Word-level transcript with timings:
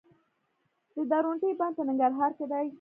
د 0.95 0.97
درونټې 1.11 1.49
بند 1.59 1.73
په 1.77 1.83
ننګرهار 1.87 2.31
کې 2.37 2.45
دی 2.51 2.65